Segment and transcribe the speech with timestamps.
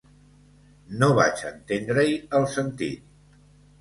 [1.03, 3.41] No vaig entendre-hi el sentit.